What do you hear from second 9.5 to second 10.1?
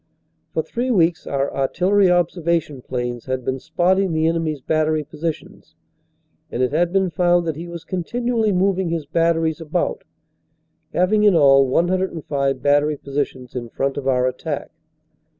about,